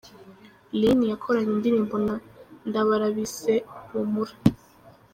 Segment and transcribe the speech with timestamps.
[0.79, 2.15] Lyn yakoranye indirimbo na
[2.67, 3.53] Ndabara bise
[3.85, 4.35] 'Humura'.